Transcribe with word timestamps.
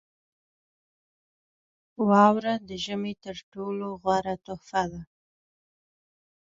•واوره 2.09 2.53
د 2.67 2.69
ژمي 2.83 3.13
تر 3.23 3.37
ټولو 3.51 3.87
غوره 4.01 4.35
تحفه 4.45 4.83
ده. 4.91 5.01